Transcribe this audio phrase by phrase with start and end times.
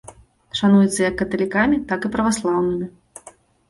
[0.59, 2.95] Шануецца як каталікамі, так і праваслаўнымі.